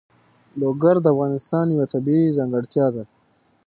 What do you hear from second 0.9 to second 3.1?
د افغانستان یوه طبیعي ځانګړتیا ده.